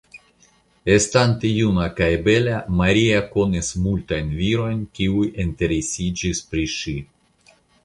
[0.93, 6.99] Estante juna kaj bela Maria konis multajn virojn kiuj interesiĝis pri ŝi.